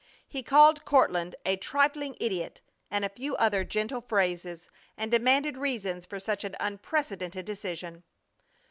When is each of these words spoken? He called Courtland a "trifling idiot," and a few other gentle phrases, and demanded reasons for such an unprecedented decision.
He 0.27 0.41
called 0.41 0.83
Courtland 0.83 1.35
a 1.45 1.57
"trifling 1.57 2.15
idiot," 2.19 2.59
and 2.89 3.05
a 3.05 3.09
few 3.09 3.35
other 3.35 3.63
gentle 3.63 4.01
phrases, 4.01 4.67
and 4.97 5.11
demanded 5.11 5.57
reasons 5.59 6.07
for 6.07 6.19
such 6.19 6.43
an 6.43 6.55
unprecedented 6.59 7.45
decision. 7.45 8.01